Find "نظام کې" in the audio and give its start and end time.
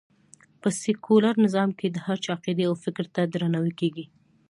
1.45-1.87